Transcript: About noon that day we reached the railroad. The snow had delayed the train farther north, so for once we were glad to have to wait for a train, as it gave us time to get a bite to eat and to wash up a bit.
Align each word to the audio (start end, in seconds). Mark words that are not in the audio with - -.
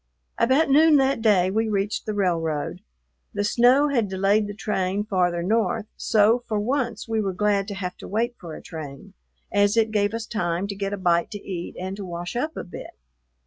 About 0.39 0.67
noon 0.71 0.95
that 0.95 1.21
day 1.21 1.51
we 1.51 1.69
reached 1.69 2.07
the 2.07 2.15
railroad. 2.15 2.81
The 3.35 3.43
snow 3.43 3.89
had 3.89 4.07
delayed 4.09 4.47
the 4.47 4.55
train 4.55 5.03
farther 5.03 5.43
north, 5.43 5.85
so 5.95 6.43
for 6.47 6.59
once 6.59 7.07
we 7.07 7.21
were 7.21 7.33
glad 7.33 7.67
to 7.67 7.75
have 7.75 7.95
to 7.97 8.07
wait 8.07 8.35
for 8.39 8.55
a 8.55 8.63
train, 8.63 9.13
as 9.51 9.77
it 9.77 9.91
gave 9.91 10.15
us 10.15 10.25
time 10.25 10.65
to 10.69 10.75
get 10.75 10.91
a 10.91 10.97
bite 10.97 11.29
to 11.29 11.39
eat 11.43 11.75
and 11.79 11.95
to 11.97 12.03
wash 12.03 12.35
up 12.35 12.57
a 12.57 12.63
bit. 12.63 12.97